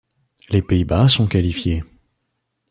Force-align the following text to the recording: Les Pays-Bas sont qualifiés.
Les 0.49 0.63
Pays-Bas 0.63 1.09
sont 1.09 1.27
qualifiés. 1.27 1.83